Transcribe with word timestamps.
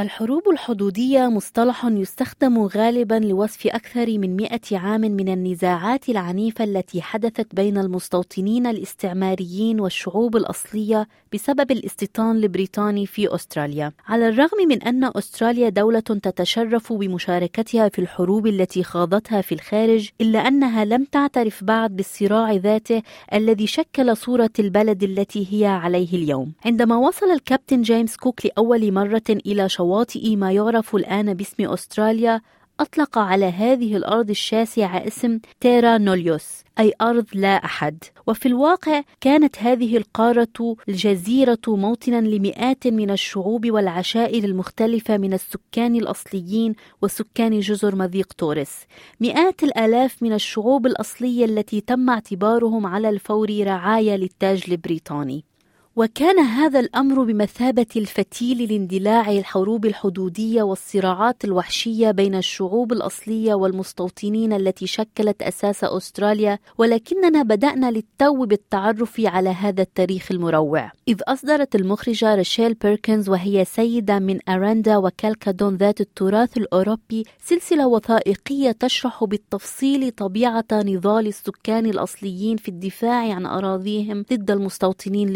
الحروب 0.00 0.48
الحدودية 0.48 1.28
مصطلح 1.28 1.84
يستخدم 1.84 2.58
غالبا 2.58 3.14
لوصف 3.14 3.66
أكثر 3.66 4.18
من 4.18 4.36
مئة 4.36 4.78
عام 4.78 5.00
من 5.00 5.28
النزاعات 5.28 6.08
العنيفة 6.08 6.64
التي 6.64 7.02
حدثت 7.02 7.54
بين 7.54 7.78
المستوطنين 7.78 8.66
الاستعماريين 8.66 9.80
والشعوب 9.80 10.36
الأصلية 10.36 11.08
بسبب 11.32 11.70
الاستيطان 11.70 12.36
البريطاني 12.36 13.06
في 13.06 13.34
أستراليا. 13.34 13.92
على 14.08 14.28
الرغم 14.28 14.68
من 14.68 14.82
أن 14.82 15.04
أستراليا 15.04 15.68
دولة 15.68 16.00
تتشرف 16.00 16.92
بمشاركتها 16.92 17.88
في 17.88 17.98
الحروب 17.98 18.46
التي 18.46 18.82
خاضتها 18.82 19.40
في 19.40 19.52
الخارج 19.52 20.08
إلا 20.20 20.38
أنها 20.38 20.84
لم 20.84 21.04
تعترف 21.04 21.64
بعد 21.64 21.96
بالصراع 21.96 22.52
ذاته 22.52 23.02
الذي 23.34 23.66
شكل 23.66 24.16
صورة 24.16 24.50
البلد 24.58 25.02
التي 25.02 25.46
هي 25.50 25.66
عليه 25.66 26.12
اليوم. 26.12 26.52
عندما 26.64 26.96
وصل 26.96 27.26
الكابتن 27.26 27.82
جيمس 27.82 28.16
كوك 28.16 28.46
لأول 28.46 28.92
مرة 28.92 29.22
إلى 29.46 29.68
شواطئ 29.68 29.89
ما 30.36 30.52
يعرف 30.52 30.96
الآن 30.96 31.34
باسم 31.34 31.70
أستراليا 31.70 32.40
أطلق 32.80 33.18
على 33.18 33.44
هذه 33.44 33.96
الأرض 33.96 34.30
الشاسعة 34.30 35.06
اسم 35.06 35.38
تيرا 35.60 35.98
نوليوس 35.98 36.62
أي 36.78 36.92
أرض 37.00 37.26
لا 37.34 37.64
أحد. 37.64 38.04
وفي 38.26 38.46
الواقع 38.46 39.02
كانت 39.20 39.58
هذه 39.58 39.96
القارة 39.96 40.76
الجزيرة 40.88 41.58
موطنا 41.68 42.20
لمئات 42.20 42.86
من 42.86 43.10
الشعوب 43.10 43.70
والعشائر 43.70 44.44
المختلفة 44.44 45.18
من 45.18 45.32
السكان 45.32 45.96
الأصليين 45.96 46.74
وسكان 47.02 47.60
جزر 47.60 47.96
مضيق 47.96 48.32
توريس. 48.32 48.86
مئات 49.20 49.62
الآلاف 49.62 50.22
من 50.22 50.32
الشعوب 50.32 50.86
الأصلية 50.86 51.44
التي 51.44 51.80
تم 51.80 52.10
اعتبارهم 52.10 52.86
على 52.86 53.08
الفور 53.08 53.48
رعايا 53.60 54.16
للتاج 54.16 54.62
البريطاني. 54.68 55.49
وكان 55.96 56.38
هذا 56.38 56.80
الأمر 56.80 57.24
بمثابة 57.24 57.86
الفتيل 57.96 58.72
لاندلاع 58.72 59.30
الحروب 59.30 59.86
الحدودية 59.86 60.62
والصراعات 60.62 61.44
الوحشية 61.44 62.10
بين 62.10 62.34
الشعوب 62.34 62.92
الأصلية 62.92 63.54
والمستوطنين 63.54 64.52
التي 64.52 64.86
شكلت 64.86 65.42
أساس 65.42 65.84
أستراليا 65.84 66.58
ولكننا 66.78 67.42
بدأنا 67.42 67.90
للتو 67.90 68.46
بالتعرف 68.46 69.20
على 69.24 69.48
هذا 69.48 69.82
التاريخ 69.82 70.32
المروع. 70.32 70.92
إذ 71.08 71.16
أصدرت 71.28 71.74
المخرجة 71.74 72.34
ريشيل 72.34 72.74
بيركنز 72.74 73.28
وهي 73.28 73.64
سيدة 73.64 74.18
من 74.18 74.38
أراندا 74.48 74.96
وكالكادون 74.96 75.76
ذات 75.76 76.00
التراث 76.00 76.56
الأوروبي 76.56 77.24
سلسلة 77.44 77.86
وثائقية 77.86 78.72
تشرح 78.72 79.24
بالتفصيل 79.24 80.10
طبيعة 80.10 80.64
نضال 80.72 81.26
السكان 81.26 81.86
الأصليين 81.86 82.56
في 82.56 82.68
الدفاع 82.68 83.34
عن 83.34 83.46
أراضيهم 83.46 84.24
ضد 84.32 84.50
المستوطنين 84.50 85.28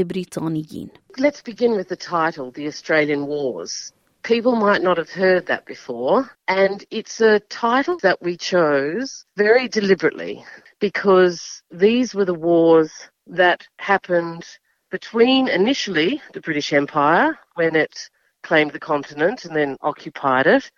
Let's 1.17 1.43
begin 1.43 1.73
with 1.73 1.89
the 1.89 1.97
title, 1.97 2.51
The 2.51 2.67
Australian 2.67 3.27
Wars. 3.27 3.93
People 4.23 4.57
might 4.57 4.83
not 4.83 4.97
have 4.97 5.11
heard 5.11 5.47
that 5.47 5.67
before, 5.67 6.31
and 6.49 6.85
it's 6.91 7.21
a 7.21 7.41
title 7.41 7.99
that 8.03 8.23
we 8.23 8.37
chose 8.37 9.25
very 9.37 9.69
deliberately 9.69 10.45
because 10.81 11.63
these 11.71 12.15
were 12.15 12.25
the 12.25 12.35
wars 12.35 12.93
that 13.27 13.67
happened 13.79 14.45
between 14.91 15.49
initially 15.49 16.23
the 16.33 16.41
British 16.41 16.73
Empire 16.73 17.39
when 17.55 17.75
it 17.75 18.11
claimed 18.43 18.73
the 18.73 18.79
continent 18.79 19.45
and 19.45 19.57
then 19.57 19.77
occupied 19.81 20.47
it, 20.47 20.71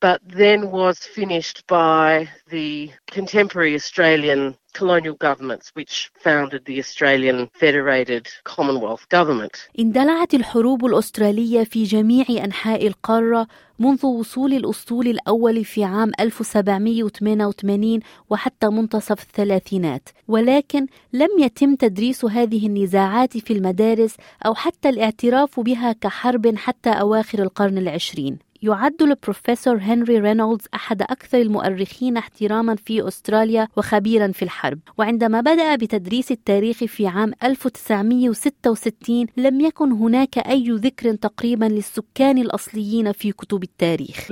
but 0.00 0.20
then 0.24 0.70
was 0.70 0.98
finished 1.18 1.66
by 1.66 2.28
the 2.48 2.90
contemporary 3.06 3.74
Australian 3.74 4.56
colonial 4.72 5.14
governments 5.14 5.66
which 5.74 6.10
founded 6.24 6.64
the 6.64 6.78
Australian 6.78 7.50
Federated 7.60 8.28
Commonwealth 8.44 9.08
Government. 9.08 9.68
اندلعت 9.78 10.34
الحروب 10.34 10.86
الأسترالية 10.86 11.64
في 11.64 11.84
جميع 11.84 12.24
أنحاء 12.44 12.86
القارة 12.86 13.46
منذ 13.78 14.06
وصول 14.06 14.52
الأسطول 14.52 15.06
الأول 15.06 15.64
في 15.64 15.84
عام 15.84 16.12
1788 16.20 18.00
وحتى 18.30 18.68
منتصف 18.68 19.22
الثلاثينات 19.22 20.08
ولكن 20.28 20.86
لم 21.12 21.28
يتم 21.38 21.74
تدريس 21.74 22.24
هذه 22.24 22.66
النزاعات 22.66 23.38
في 23.38 23.52
المدارس 23.52 24.16
أو 24.46 24.54
حتى 24.54 24.88
الاعتراف 24.88 25.60
بها 25.60 25.92
كحرب 25.92 26.56
حتى 26.56 26.90
أواخر 26.90 27.42
القرن 27.42 27.78
العشرين 27.78 28.49
يعد 28.62 29.02
البروفيسور 29.02 29.76
هنري 29.76 30.18
رينولدز 30.18 30.64
أحد 30.74 31.02
أكثر 31.02 31.40
المؤرخين 31.40 32.16
احتراما 32.16 32.74
في 32.74 33.08
أستراليا 33.08 33.68
وخبيرا 33.76 34.32
في 34.32 34.42
الحرب. 34.42 34.78
وعندما 34.98 35.40
بدأ 35.40 35.76
بتدريس 35.76 36.32
التاريخ 36.32 36.76
في 36.76 37.06
عام 37.06 37.32
1966 37.42 39.26
لم 39.36 39.60
يكن 39.60 39.92
هناك 39.92 40.38
أي 40.38 40.70
ذكر 40.70 41.14
تقريبا 41.14 41.64
للسكان 41.64 42.38
الأصليين 42.38 43.12
في 43.12 43.32
كتب 43.32 43.62
التاريخ. 43.62 44.28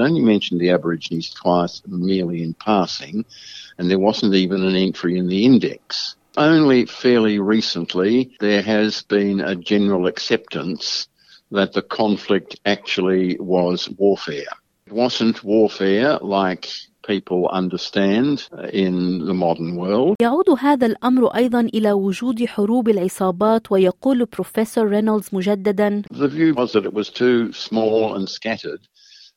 Only 6.39 6.87
fairly 6.87 7.39
recently 7.41 8.31
there 8.39 8.63
has 8.63 9.03
been 9.03 9.41
a 9.41 9.57
general 9.57 10.07
acceptance 10.07 11.09
that 11.52 11.74
the 11.74 11.82
conflict 11.82 12.60
actually 12.66 13.38
was 13.40 13.90
warfare. 13.98 14.54
It 14.88 14.94
wasn't 14.94 15.44
warfare 15.44 16.18
like 16.22 16.70
people 17.06 17.48
understand 17.50 18.48
in 18.72 19.26
the 19.26 19.34
modern 19.34 19.76
world. 19.76 20.16
يعود 20.22 20.50
هذا 20.60 20.86
الأمر 20.86 21.28
أيضا 21.36 21.60
إلى 21.60 21.92
وجود 21.92 22.46
حروب 22.46 22.90
العصابات 22.90 23.72
ويقول 23.72 24.26
بروفيسور 24.26 24.88
رينولدز 24.88 25.30
مجددا 25.34 26.04
The 26.12 26.28
view 26.28 26.54
was 26.54 26.74
that 26.74 26.86
it 26.86 26.94
was 26.94 27.10
too 27.10 27.52
small 27.54 28.16
and 28.16 28.30
scattered 28.30 28.88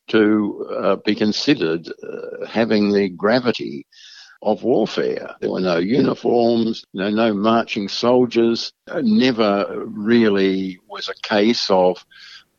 to 0.07 0.65
uh, 0.71 0.95
be 1.05 1.15
considered 1.15 1.87
uh, 1.87 2.45
having 2.47 2.91
the 2.93 3.09
gravity 3.09 3.85
of 4.42 4.64
warfare. 4.64 5.36
There 5.40 5.50
were 5.50 5.60
no 5.60 5.78
uniforms, 5.78 6.84
no, 6.92 7.32
marching 7.32 7.88
soldiers. 7.88 8.72
Never 8.92 9.84
really 9.86 10.80
was 10.88 11.08
a 11.08 11.14
case 11.22 11.70
of 11.70 12.04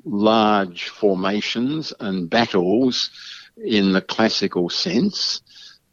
large 0.06 0.90
formations 0.90 1.94
and 2.00 2.30
battles 2.30 3.10
in 3.58 3.92
the 3.92 4.02
classical 4.02 4.70
sense, 4.70 5.42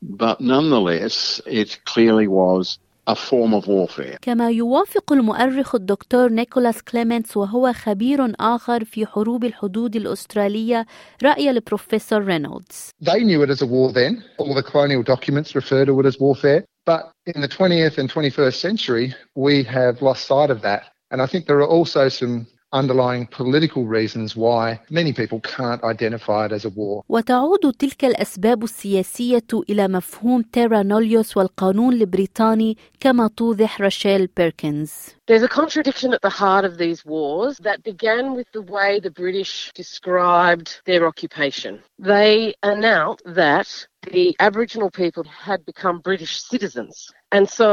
but 0.00 0.40
nonetheless, 0.40 1.40
it 1.46 1.80
clearly 1.84 2.26
was 2.26 2.78
a 3.10 3.15
form 3.15 3.54
of 3.54 3.66
warfare. 3.66 4.19
كما 4.22 4.50
يوافق 4.50 5.12
المؤرخ 5.12 5.75
الدكتور 5.75 6.28
نيكولاس 6.32 6.82
كليمنتس 6.82 7.37
وهو 7.37 7.72
خبير 7.72 8.32
آخر 8.41 8.84
في 8.84 9.06
حروب 9.06 9.44
الحدود 9.44 9.97
الأسترالية 9.97 10.87
رأي 11.22 11.50
البروفيسور 11.50 12.25
رينولدز. 12.25 12.91
They 13.04 13.25
knew 13.25 13.43
it 13.43 13.50
as 13.50 13.62
a 13.62 13.66
war 13.66 13.93
then. 13.93 14.25
All 14.38 14.54
the 14.54 14.62
colonial 14.62 15.03
documents 15.03 15.54
refer 15.54 15.84
to 15.84 16.00
it 16.00 16.06
as 16.06 16.20
warfare. 16.20 16.65
But 16.87 17.12
in 17.26 17.41
the 17.41 17.49
20th 17.49 17.99
and 17.99 18.09
21st 18.10 18.54
century, 18.54 19.15
we 19.34 19.62
have 19.65 20.03
lost 20.03 20.26
sight 20.26 20.50
of 20.50 20.62
that. 20.62 20.82
And 21.10 21.20
I 21.20 21.26
think 21.26 21.47
there 21.47 21.60
are 21.65 21.72
also 21.78 22.09
some 22.09 22.47
underlying 22.75 23.25
political 23.28 23.85
reasons 23.85 24.35
why 24.35 24.79
many 24.89 25.13
people 25.13 25.39
can't 25.39 25.81
identify 25.83 26.45
it 26.45 26.51
as 26.51 26.66
a 26.66 26.69
war. 26.69 27.03
وتعود 27.09 27.73
تلك 27.79 28.06
الأسباب 28.06 28.63
السياسية 28.63 29.47
إلى 29.69 29.88
مفهوم 29.88 30.42
تيرا 30.42 30.83
نوليوس 30.83 31.38
والقانون 31.38 31.94
البريطاني 31.94 32.77
كما 33.00 33.30
توضح 33.38 33.81
راشيل 33.81 34.27
بيركنز. 34.27 34.92
There's 35.27 35.44
a 35.44 35.47
contradiction 35.47 36.13
at 36.13 36.21
the 36.21 36.30
heart 36.30 36.65
of 36.65 36.77
these 36.77 37.06
wars 37.06 37.57
that 37.57 37.83
began 37.83 38.36
with 38.36 38.47
the 38.53 38.62
way 38.62 39.00
the 39.00 39.12
British 39.12 39.71
described 39.75 40.81
their 40.86 41.07
occupation. 41.07 41.80
They 42.00 42.53
announced 42.63 43.24
that 43.25 43.68
the 44.12 44.36
Aboriginal 44.39 44.92
people 44.92 45.24
had 45.24 45.65
become 45.65 46.00
British 46.00 46.33
citizens. 46.51 46.95
And 47.31 47.50
so 47.50 47.69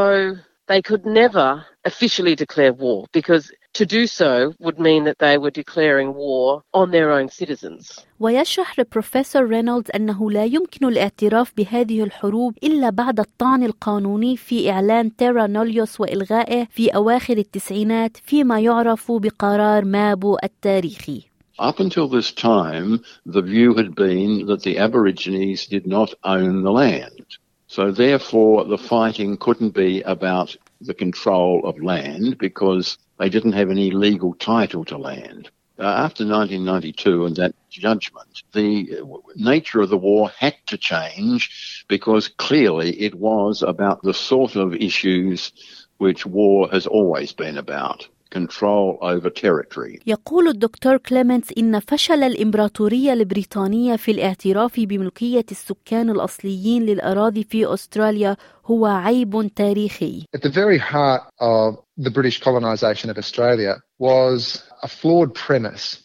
they 0.69 0.81
could 0.81 1.05
never 1.05 1.67
officially 1.85 2.35
declare 2.35 2.73
war 2.73 3.07
because 3.13 3.45
to 3.77 3.87
do 3.87 4.07
so 4.07 4.55
would 4.61 4.79
mean 4.79 5.05
that 5.05 5.19
they 5.19 5.39
were 5.39 5.51
declaring 5.51 6.15
war 6.15 6.63
on 6.75 6.91
their 6.91 7.11
own 7.11 7.29
citizens. 7.29 8.01
ويشرح 8.21 8.79
البروفيسور 8.79 9.49
رينولدز 9.49 9.91
أنه 9.95 10.31
لا 10.31 10.45
يمكن 10.45 10.89
الاعتراف 10.89 11.53
بهذه 11.57 12.03
الحروب 12.03 12.59
إلا 12.65 12.91
بعد 12.91 13.21
الطعن 13.21 13.63
القانوني 13.63 14.37
في 14.37 14.71
إعلان 14.71 15.17
تيرا 15.17 15.47
نوليوس 15.47 16.01
وإلغائه 16.01 16.67
في 16.71 16.89
أواخر 16.89 17.37
التسعينات 17.37 18.17
فيما 18.17 18.61
يعرف 18.61 19.13
بقرار 19.13 19.85
مابو 19.85 20.37
التاريخي. 20.45 21.23
Up 21.59 21.81
until 21.81 22.09
this 22.09 22.33
time, 22.33 23.01
the 23.27 23.43
view 23.43 23.75
had 23.75 23.95
been 23.95 24.47
that 24.47 24.63
the 24.63 24.79
Aborigines 24.79 25.67
did 25.67 25.87
not 25.87 26.15
own 26.25 26.63
the 26.63 26.73
land. 26.73 27.27
So 27.69 27.91
therefore, 27.91 28.65
the 28.65 28.77
fighting 28.77 29.37
couldn't 29.39 29.75
be 29.75 30.03
about 30.03 30.57
the 30.83 30.95
control 30.95 31.65
of 31.65 31.83
land 31.83 32.37
because 32.39 32.99
they 33.18 33.30
didn't 33.30 33.54
have 33.54 33.70
any 33.70 33.92
legal 33.92 34.34
title 34.34 34.86
to 34.86 34.98
land. 34.98 35.50
Uh, 35.80 35.84
after 35.84 36.26
1992 36.26 37.26
and 37.26 37.36
that 37.36 37.54
judgment, 37.70 38.42
the 38.54 39.00
nature 39.36 39.80
of 39.82 39.90
the 39.90 39.98
war 39.98 40.30
had 40.30 40.56
to 40.66 40.78
change 40.78 41.86
because 41.88 42.30
clearly 42.30 43.00
it 43.00 43.14
was 43.14 43.62
about 43.62 44.02
the 44.02 44.14
sort 44.14 44.56
of 44.56 44.74
issues 44.74 45.52
which 45.98 46.26
war 46.26 46.68
has 46.70 46.88
always 46.88 47.32
been 47.32 47.58
about 47.58 48.08
control 48.33 48.99
over 49.03 49.31
territory. 49.31 50.01
يقول 50.07 50.49
الدكتور 50.49 50.97
كليمنتس 50.97 51.53
إن 51.59 51.81
فشل 51.81 52.23
الإمبراطورية 52.23 53.13
البريطانية 53.13 53.97
في 53.97 54.11
الاعتراف 54.11 54.81
بملكية 54.81 55.45
السكان 55.51 56.11
الأصليين 56.11 56.87
للأراضي 56.87 57.45
في 57.45 57.75
أستراليا 57.75 58.37
هو 58.67 58.87
عيب 58.87 59.51
تاريخي. 59.57 60.25
At 60.37 60.43
the 60.43 60.51
very 60.51 60.79
heart 60.79 61.23
of 61.41 61.77
the 61.97 62.11
British 62.11 62.41
colonisation 62.41 63.11
of 63.11 63.19
Australia 63.19 63.75
was 63.99 64.63
a 64.83 64.89
flawed 64.89 65.35
premise. 65.35 66.03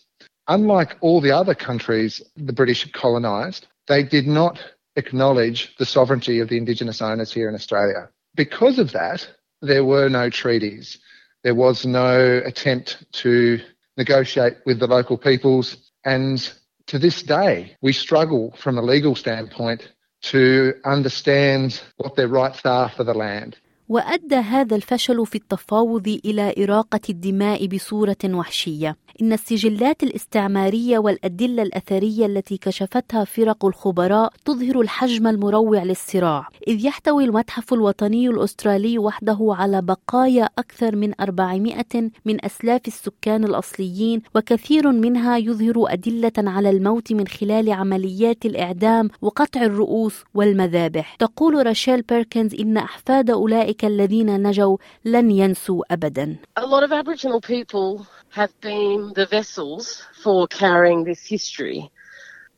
Unlike 0.48 0.98
all 1.02 1.20
the 1.22 1.32
other 1.32 1.56
countries 1.56 2.22
the 2.36 2.54
British 2.54 2.84
had 2.84 2.94
colonised, 2.94 3.68
they 3.88 4.04
did 4.04 4.28
not 4.28 4.60
acknowledge 4.96 5.60
the 5.80 5.86
sovereignty 5.86 6.40
of 6.40 6.50
the 6.50 6.58
Indigenous 6.58 7.02
owners 7.02 7.32
here 7.32 7.50
in 7.50 7.56
Australia. 7.56 8.10
Because 8.36 8.80
of 8.80 8.92
that, 8.94 9.28
there 9.62 9.86
were 9.86 10.10
no 10.10 10.30
treaties. 10.30 11.00
There 11.43 11.55
was 11.55 11.85
no 11.85 12.41
attempt 12.45 13.05
to 13.13 13.61
negotiate 13.97 14.59
with 14.65 14.79
the 14.79 14.87
local 14.87 15.19
peoples. 15.19 15.77
And 16.05 16.53
to 16.87 16.99
this 16.99 17.23
day, 17.23 17.77
we 17.81 17.93
struggle 17.93 18.55
from 18.57 18.79
a 18.79 18.83
legal 18.83 19.15
standpoint 19.15 19.93
to 20.23 20.75
understand 20.85 21.81
what 21.97 22.15
their 22.15 22.29
rights 22.29 22.65
are 22.65 22.89
for 22.89 23.05
the 23.05 23.15
land. 23.15 23.57
وأدى 23.89 24.37
هذا 24.37 24.77
الفشل 24.77 25.27
في 25.27 25.35
التفاوض 25.35 26.19
إلى 26.25 26.55
إراقة 26.59 27.01
الدماء 27.11 27.67
بصورة 27.67 28.17
وحشية. 28.25 28.97
إن 29.23 29.33
السجلات 29.33 30.03
الاستعمارية 30.03 30.99
والأدلة 30.99 31.63
الأثرية 31.63 32.27
التي 32.27 32.57
كشفتها 32.57 33.25
فرق 33.25 33.65
الخبراء 33.65 34.33
تظهر 34.45 34.81
الحجم 34.81 35.27
المروع 35.27 35.83
للصراع 35.83 36.49
إذ 36.69 36.85
يحتوي 36.85 37.25
المتحف 37.25 37.75
الوطني 37.75 38.29
الأسترالي 38.29 38.99
وحده 38.99 39.39
على 39.41 39.83
بقايا 39.83 40.49
أكثر 40.59 40.97
من 40.97 41.13
400 41.21 41.85
من 42.25 42.45
أسلاف 42.45 42.81
السكان 42.87 43.45
الأصليين 43.45 44.23
وكثير 44.35 44.93
منها 44.93 45.39
يظهر 45.39 45.75
أدلة 45.93 46.33
على 46.39 46.71
الموت 46.71 47.13
من 47.13 47.27
خلال 47.27 47.73
عمليات 47.73 48.47
الإعدام 48.47 49.09
وقطع 49.23 49.63
الرؤوس 49.63 50.25
والمذابح. 50.35 51.15
تقول 51.15 51.67
راشيل 51.67 52.03
بيركنز 52.03 52.55
إن 52.55 52.77
أحفاد 52.77 53.31
أولئك 53.31 53.82
الذين 53.84 54.44
نجوا 54.44 54.78
لن 55.06 55.32
ينسوا 55.32 55.84
أبدا. 55.92 56.38
A 56.58 56.66
lot 56.66 56.84
of 56.84 56.92
Aboriginal 56.92 57.42
people 57.42 58.08
have 58.30 58.54
been 58.62 59.14
the 59.16 59.26
vessels 59.26 60.04
for 60.24 60.48
carrying 60.48 61.04
this 61.04 61.26
history. 61.26 61.90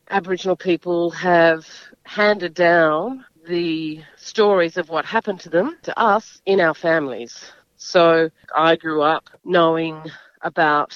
Aboriginal 0.10 0.56
people 0.56 1.12
have 1.12 1.66
handed 2.04 2.54
down 2.54 3.26
the 3.48 4.02
stories 4.18 4.78
of 4.78 4.90
what 4.90 5.06
happened 5.06 5.40
to 5.40 5.50
them 5.50 5.78
to 5.84 5.98
us 6.00 6.42
in 6.46 6.60
our 6.60 6.74
families. 6.74 7.52
So 7.78 8.30
I 8.56 8.76
grew 8.76 9.02
up 9.02 9.30
knowing 9.44 10.04
about 10.42 10.92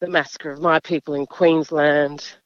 the 0.00 0.08
massacre 0.08 0.50
of 0.50 0.60
my 0.60 0.80
people 0.80 1.14
in 1.14 1.26
Queensland 1.26 2.36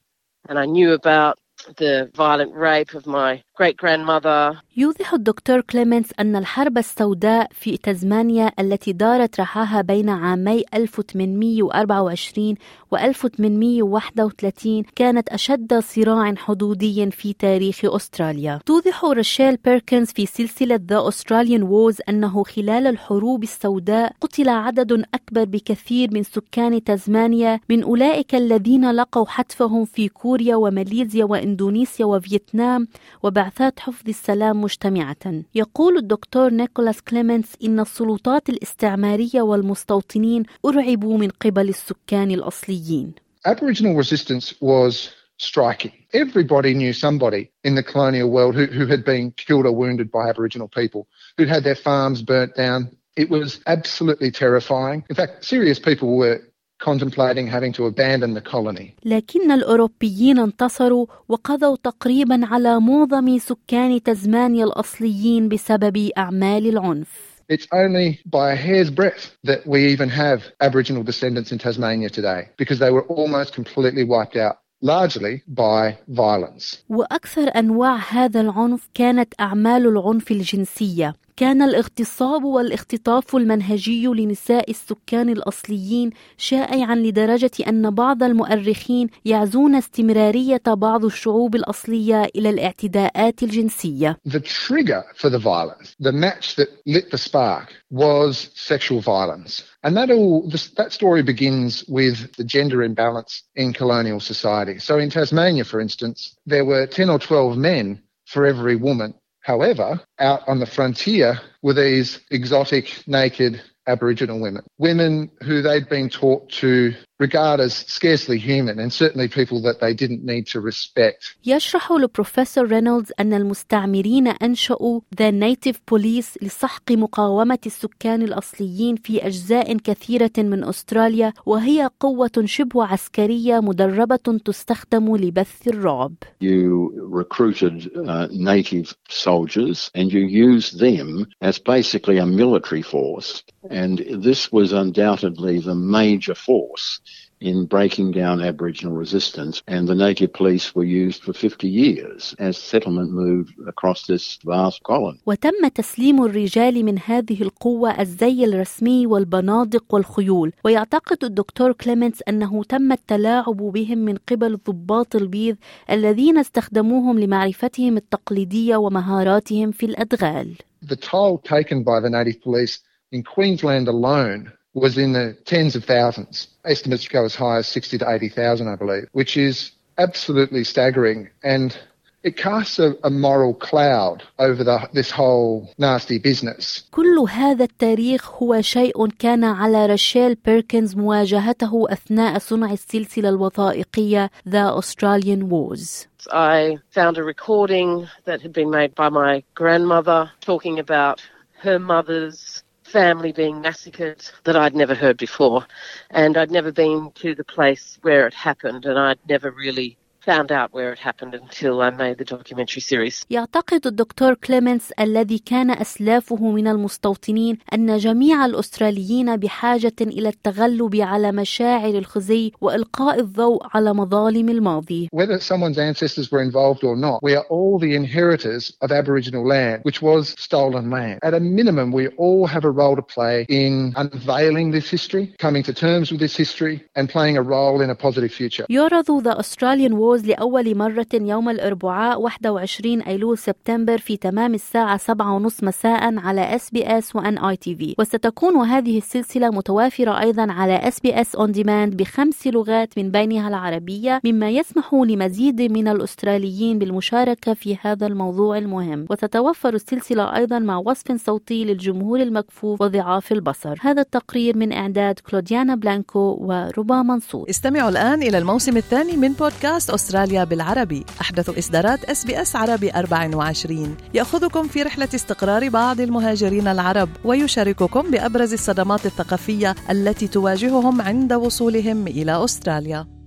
and 0.48 0.58
I 0.58 0.66
knew 0.66 0.92
about 0.92 1.38
the 1.77 2.09
violent 2.15 2.53
rape 2.53 2.93
of 2.93 3.05
my 3.07 3.43
great 3.55 3.77
grandmother. 3.77 4.57
يوضح 4.77 5.13
الدكتور 5.13 5.61
كليمنتس 5.61 6.09
أن 6.19 6.35
الحرب 6.35 6.77
السوداء 6.77 7.47
في 7.51 7.77
تزمانيا 7.77 8.51
التي 8.59 8.93
دارت 8.93 9.39
رحاها 9.39 9.81
بين 9.81 10.09
عامي 10.09 10.63
1824 10.73 12.55
و 12.91 12.97
1831 12.97 14.83
كانت 14.95 15.29
أشد 15.29 15.79
صراع 15.79 16.35
حدودي 16.35 17.11
في 17.11 17.33
تاريخ 17.33 17.79
أستراليا. 17.83 18.59
توضح 18.65 19.05
رشيل 19.05 19.57
بيركنز 19.57 20.11
في 20.11 20.25
سلسلة 20.25 20.77
The 20.77 21.11
Australian 21.11 21.63
Wars 21.63 21.99
أنه 22.09 22.43
خلال 22.43 22.87
الحروب 22.87 23.43
السوداء 23.43 24.13
قتل 24.21 24.49
عدد 24.49 24.91
أكبر 25.13 25.43
بكثير 25.43 26.09
من 26.11 26.23
سكان 26.23 26.83
تزمانيا 26.83 27.59
من 27.69 27.83
أولئك 27.83 28.35
الذين 28.35 28.91
لقوا 28.91 29.25
حتفهم 29.25 29.85
في 29.85 30.07
كوريا 30.07 30.55
وماليزيا 30.55 31.25
وإندونيسيا 31.25 31.52
وفيتنام 32.01 32.87
وبعثات 33.23 33.79
حفظ 33.79 34.09
السلام 34.09 34.61
مجتمعة. 34.61 35.43
يقول 35.55 35.97
الدكتور 35.97 36.49
نيكولاس 36.49 37.01
كليمنتس 37.01 37.49
إن 37.63 37.79
السلطات 37.79 38.49
الاستعمارية 38.49 39.41
والمستوطنين 39.41 40.43
أرعبوا 40.65 41.17
من 41.17 41.29
قبل 41.29 41.69
السكان 41.69 42.31
الأصليين. 42.31 43.13
Aboriginal 43.45 43.95
resistance 43.95 44.53
was 44.61 45.09
striking. 45.37 45.91
Everybody 46.13 46.73
knew 46.73 46.93
somebody 46.93 47.51
in 47.63 47.75
the 47.75 47.83
colonial 47.83 48.29
world 48.29 48.55
who, 48.55 48.65
who 48.65 48.85
had 48.87 49.03
been 49.03 49.31
killed 49.31 49.65
or 49.65 49.75
wounded 49.75 50.09
by 50.11 50.29
Aboriginal 50.29 50.69
people, 50.69 51.07
who'd 51.37 51.49
had 51.49 51.63
their 51.63 51.75
farms 51.75 52.21
burnt 52.21 52.55
down. 52.55 52.79
It 53.15 53.29
was 53.29 53.59
absolutely 53.67 54.31
terrifying. 54.31 55.03
In 55.09 55.15
fact, 55.15 55.45
serious 55.45 55.79
people 55.79 56.17
were 56.17 56.41
contemplating 56.89 57.47
having 57.47 57.73
to 57.73 57.85
abandon 57.85 58.33
the 58.33 58.41
colony. 58.41 58.95
لكن 59.05 59.51
الأوروبيين 59.51 60.39
انتصروا 60.39 61.05
وقضوا 61.29 61.77
تقريبا 61.83 62.45
على 62.45 62.79
معظم 62.79 63.37
سكان 63.37 64.03
تزمانيا 64.03 64.65
الأصليين 64.65 65.49
بسبب 65.49 66.09
أعمال 66.17 66.69
العنف. 66.69 67.33
It's 67.49 67.67
only 67.73 68.19
by 68.25 68.53
a 68.53 68.55
hair's 68.55 68.89
breadth 68.89 69.23
that 69.43 69.67
we 69.67 69.79
even 69.93 70.09
have 70.09 70.39
Aboriginal 70.61 71.03
descendants 71.03 71.51
in 71.51 71.57
Tasmania 71.59 72.09
today 72.09 72.41
because 72.57 72.79
they 72.79 72.91
were 72.91 73.05
almost 73.17 73.53
completely 73.53 74.03
wiped 74.03 74.37
out 74.37 74.55
largely 74.81 75.43
by 75.47 75.97
violence. 76.07 76.77
وأكثر 76.89 77.47
أنواع 77.55 77.95
هذا 78.09 78.41
العنف 78.41 78.89
كانت 78.93 79.33
أعمال 79.39 79.87
العنف 79.87 80.31
الجنسية 80.31 81.15
كان 81.37 81.61
الاغتصاب 81.61 82.43
والاختطاف 82.43 83.35
المنهجي 83.35 84.07
لنساء 84.07 84.69
السكان 84.69 85.29
الأصليين 85.29 86.09
شائعا 86.37 86.95
لدرجة 86.95 87.51
أن 87.67 87.89
بعض 87.89 88.23
المؤرخين 88.23 89.09
يعزون 89.25 89.75
استمرارية 89.75 90.61
بعض 90.67 91.05
الشعوب 91.05 91.55
الأصلية 91.55 92.23
إلى 92.35 92.49
الاعتداءات 92.49 93.43
الجنسية. 93.43 94.17
The 94.25 94.39
trigger 94.39 95.03
for 95.15 95.29
the 95.29 95.39
violence, 95.39 95.95
the 95.99 96.11
match 96.11 96.55
that 96.55 96.69
lit 96.85 97.11
the 97.11 97.17
spark 97.17 97.73
was 97.89 98.49
sexual 98.55 99.01
violence. 99.01 99.63
And 99.83 99.97
that 99.97 100.11
all 100.11 100.49
that 100.77 100.91
story 100.93 101.23
begins 101.23 101.83
with 101.87 102.17
the 102.37 102.43
gender 102.43 102.83
imbalance 102.83 103.43
in 103.55 103.73
colonial 103.73 104.19
society. 104.19 104.79
So 104.79 104.97
in 104.99 105.09
Tasmania, 105.09 105.65
for 105.65 105.79
instance, 105.81 106.35
there 106.45 106.65
were 106.65 106.85
10 106.87 107.09
or 107.09 107.19
12 107.19 107.57
men 107.57 108.01
for 108.25 108.45
every 108.45 108.75
woman 108.75 109.13
However, 109.43 109.99
out 110.19 110.47
on 110.47 110.59
the 110.59 110.65
frontier 110.65 111.39
were 111.61 111.73
these 111.73 112.19
exotic, 112.31 113.03
naked 113.07 113.61
Aboriginal 113.87 114.39
women, 114.39 114.63
women 114.77 115.29
who 115.43 115.61
they'd 115.61 115.89
been 115.89 116.09
taught 116.09 116.49
to 116.49 116.93
regard 117.19 117.59
as 117.59 117.73
scarcely 117.73 118.37
human 118.37 118.79
and 118.79 118.91
certainly 118.91 119.27
people 119.27 119.61
that 119.61 119.79
they 119.79 119.93
didn't 119.93 120.23
need 120.23 120.47
to 120.47 120.59
respect. 120.59 121.35
يشرح 121.45 121.91
البروفيسور 121.91 122.67
رينولدز 122.67 123.11
أن 123.19 123.33
المستعمرين 123.33 124.27
أنشأوا 124.27 125.01
The 125.15 125.31
Native 125.31 125.77
Police 125.91 126.37
لسحق 126.43 126.91
مقاومة 126.91 127.59
السكان 127.65 128.21
الأصليين 128.21 128.95
في 128.95 129.27
أجزاء 129.27 129.77
كثيرة 129.77 130.31
من 130.37 130.63
أستراليا 130.63 131.33
وهي 131.45 131.89
قوة 131.99 132.43
شبه 132.45 132.83
عسكرية 132.85 133.59
مدربة 133.59 134.39
تستخدم 134.45 135.15
لبث 135.17 135.67
الرعب. 135.67 136.13
You 136.41 136.93
recruited 137.09 137.91
uh, 137.95 138.27
native 138.31 138.95
soldiers 139.09 139.91
and 139.95 140.11
you 140.11 140.21
used 140.21 140.79
them 140.79 141.27
as 141.41 141.59
basically 141.59 142.17
a 142.17 142.25
military 142.25 142.81
force 142.81 143.43
and 143.69 143.99
this 144.27 144.51
was 144.51 144.73
undoubtedly 144.73 145.59
the 145.59 145.75
major 145.75 146.35
force 146.35 146.99
in 147.41 147.65
breaking 147.65 148.11
down 148.11 148.41
Aboriginal 148.41 148.95
resistance, 148.95 149.61
and 149.67 149.87
the 149.87 149.95
native 149.95 150.31
police 150.33 150.73
were 150.75 150.85
used 150.85 151.23
for 151.23 151.33
50 151.33 151.67
years 151.67 152.35
as 152.39 152.57
settlement 152.57 153.11
moved 153.11 153.53
across 153.67 154.07
this 154.07 154.39
vast 154.45 154.83
colony. 154.83 155.19
وتم 155.25 155.67
تسليم 155.75 156.23
الرجال 156.25 156.85
من 156.85 156.99
هذه 156.99 157.41
القوة 157.41 158.01
الزي 158.01 158.45
الرسمي 158.45 159.07
والبنادق 159.07 159.93
والخيول، 159.93 160.53
ويعتقد 160.65 161.23
الدكتور 161.23 161.71
كليمنتس 161.73 162.21
أنه 162.27 162.63
تم 162.63 162.91
التلاعب 162.91 163.57
بهم 163.57 163.97
من 163.97 164.17
قبل 164.29 164.57
ضباط 164.67 165.15
البيض 165.15 165.55
الذين 165.89 166.37
استخدموهم 166.37 167.19
لمعرفتهم 167.19 167.97
التقليدية 167.97 168.75
ومهاراتهم 168.75 169.71
في 169.71 169.85
الأدغال. 169.85 170.55
The 170.85 170.95
toll 170.95 171.37
taken 171.37 171.83
by 171.83 171.99
the 171.99 172.09
native 172.09 172.41
police 172.41 172.79
in 173.11 173.23
Queensland 173.23 173.87
alone 173.87 174.51
was 174.74 174.98
in 174.98 175.12
the 175.12 175.36
tens 175.44 175.76
of 175.76 175.84
thousands. 175.84 176.48
Estimates 176.64 177.08
go 177.08 177.24
as 177.24 177.34
high 177.34 177.58
as 177.58 177.66
60 177.66 177.98
to 177.98 178.10
80,000, 178.10 178.68
I 178.68 178.76
believe, 178.76 179.08
which 179.12 179.36
is 179.36 179.72
absolutely 179.98 180.64
staggering. 180.64 181.30
And 181.42 181.76
it 182.22 182.36
casts 182.36 182.78
a, 182.78 182.94
a 183.04 183.10
moral 183.10 183.54
cloud 183.54 184.22
over 184.38 184.64
the, 184.64 184.88
this 184.92 185.10
whole 185.10 185.72
nasty 185.78 186.18
business. 186.18 186.84
كل 186.90 187.28
هذا 187.28 187.64
التاريخ 187.64 188.42
هو 188.42 188.60
شيء 188.60 189.06
كان 189.18 189.44
على 189.44 189.86
رشيل 189.86 190.34
بيركنز 190.34 190.96
مواجهته 190.96 191.86
أثناء 191.92 192.38
صنع 192.38 192.72
السلسلة 192.72 193.28
الوثائقية 193.28 194.30
The 194.46 194.72
Australian 194.76 195.48
Wars. 195.48 196.06
I 196.32 196.78
found 196.90 197.16
a 197.16 197.22
recording 197.22 198.08
that 198.24 198.42
had 198.42 198.52
been 198.52 198.70
made 198.70 198.94
by 198.94 199.08
my 199.08 199.42
grandmother 199.54 200.30
talking 200.40 200.78
about 200.78 201.22
her 201.62 201.78
mother's 201.78 202.51
family 202.93 203.31
being 203.31 203.59
massacred 203.59 204.23
that 204.43 204.55
I'd 204.55 204.75
never 204.75 204.93
heard 204.93 205.17
before. 205.17 205.65
And 206.11 206.37
I'd 206.37 206.51
never 206.51 206.71
been 206.71 207.11
to 207.15 207.33
the 207.33 207.43
place 207.43 207.97
where 208.03 208.27
it 208.27 208.35
happened, 208.35 208.85
and 208.85 208.99
I'd 208.99 209.17
never 209.27 209.49
really 209.49 209.97
found 210.28 210.52
out 210.52 210.68
where 210.76 210.92
it 210.92 211.00
happened 211.08 211.34
until 211.42 211.74
I 211.80 211.90
made 211.90 212.16
the 212.18 212.24
documentary 212.24 212.82
series. 212.82 213.24
يعتقد 213.30 213.86
الدكتور 213.86 214.34
كليمنس 214.34 214.92
الذي 214.92 215.38
كان 215.38 215.70
أسلافه 215.70 216.50
من 216.50 216.68
المستوطنين 216.68 217.58
أن 217.74 217.96
جميع 217.96 218.46
الأستراليين 218.46 219.36
بحاجة 219.36 219.94
إلى 220.00 220.28
التغلب 220.28 220.96
على 220.96 221.32
مشاعر 221.32 221.98
الخزي 221.98 222.52
وإلقاء 222.60 223.20
الضوء 223.20 223.66
على 223.74 223.94
مظالم 223.94 224.48
الماضي. 224.48 225.08
Whether 225.12 225.40
someone's 225.40 225.78
ancestors 225.78 226.30
were 226.32 226.42
involved 226.42 226.84
or 226.84 226.96
not, 226.96 227.22
we 227.22 227.34
are 227.34 227.46
all 227.48 227.78
the 227.78 227.94
inheritors 227.94 228.72
of 228.82 228.92
Aboriginal 228.92 229.46
land, 229.46 229.80
which 229.82 230.02
was 230.02 230.34
stolen 230.38 230.90
land. 230.90 231.20
At 231.22 231.34
a 231.34 231.40
minimum, 231.40 231.90
we 231.92 232.08
all 232.24 232.46
have 232.46 232.64
a 232.64 232.70
role 232.70 232.96
to 232.96 233.02
play 233.16 233.46
in 233.48 233.94
unveiling 233.96 234.72
this 234.72 234.90
history, 234.90 235.34
coming 235.38 235.62
to 235.62 235.72
terms 235.72 236.10
with 236.12 236.20
this 236.20 236.36
history, 236.36 236.76
and 236.96 237.08
playing 237.08 237.36
a 237.38 237.42
role 237.42 237.80
in 237.80 237.88
a 237.90 237.94
positive 237.94 238.32
future. 238.32 238.66
يعرض 238.70 239.22
The 239.22 239.38
Australian 239.38 239.96
War 239.96 240.11
الفوز 240.13 240.29
لأول 240.29 240.77
مرة 240.77 241.07
يوم 241.13 241.49
الأربعاء 241.49 242.21
21 242.21 243.01
أيلول 243.01 243.37
سبتمبر 243.37 243.97
في 243.97 244.17
تمام 244.17 244.53
الساعة 244.53 244.97
7:30 244.97 245.63
مساء 245.63 246.17
على 246.19 246.55
إس 246.55 246.69
بي 246.69 246.97
إس 246.97 247.15
وأن 247.15 247.37
آي 247.37 247.55
تي 247.55 247.75
في. 247.75 247.95
وستكون 247.99 248.55
هذه 248.55 248.97
السلسلة 248.97 249.49
متوافرة 249.49 250.19
أيضا 250.19 250.51
على 250.51 250.87
SBS 250.87 251.35
On 251.35 251.51
Demand 251.51 251.97
بخمس 251.97 252.47
لغات 252.47 252.97
من 252.97 253.11
بينها 253.11 253.47
العربية 253.47 254.21
مما 254.25 254.49
يسمح 254.49 254.93
لمزيد 254.93 255.61
من 255.61 255.87
الأستراليين 255.87 256.79
بالمشاركة 256.79 257.53
في 257.53 257.77
هذا 257.81 258.07
الموضوع 258.07 258.57
المهم. 258.57 259.05
وتتوفر 259.09 259.73
السلسلة 259.73 260.35
أيضا 260.35 260.59
مع 260.59 260.77
وصف 260.77 261.25
صوتي 261.25 261.65
للجمهور 261.65 262.21
المكفوف 262.21 262.81
وضعاف 262.81 263.31
البصر. 263.31 263.77
هذا 263.81 264.01
التقرير 264.01 264.57
من 264.57 264.73
إعداد 264.73 265.19
كلوديانا 265.19 265.75
بلانكو 265.75 266.37
وربا 266.41 267.01
منصور. 267.01 267.49
استمعوا 267.49 267.89
الآن 267.89 268.23
إلى 268.23 268.37
الموسم 268.37 268.77
الثاني 268.77 269.17
من 269.17 269.33
بودكاست 269.33 269.89
أستراليا 270.03 270.43
بالعربي. 270.43 271.05
أحدث 271.21 271.57
إصدارات 271.57 272.03
SBS 272.03 272.55
عربي 272.55 272.91
24 272.91 273.97
يأخذكم 274.13 274.67
في 274.67 274.83
رحلة 274.83 275.07
استقرار 275.15 275.69
بعض 275.69 276.01
المهاجرين 276.01 276.67
العرب 276.67 277.09
ويشارككم 277.23 278.11
بأبرز 278.11 278.53
الصدمات 278.53 279.05
الثقافية 279.05 279.75
التي 279.89 280.27
تواجههم 280.27 281.01
عند 281.01 281.33
وصولهم 281.33 282.07
إلى 282.07 282.43
أستراليا. 282.43 283.22